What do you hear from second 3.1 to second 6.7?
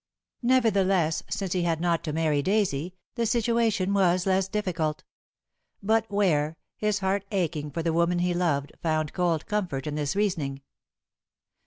the situation was less difficult. But Ware,